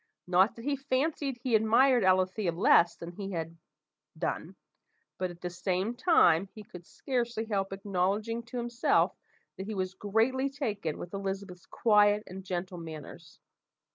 [0.25, 3.55] Not that he fancied he admired Alethea less than he had
[4.17, 4.55] done;
[5.19, 9.15] but, at the same time, he could scarcely help acknowledging to himself
[9.57, 13.37] that he was greatly taken with Elizabeth's quiet and gentle manners.